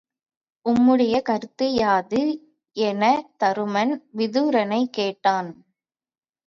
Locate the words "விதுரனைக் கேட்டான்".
4.17-5.51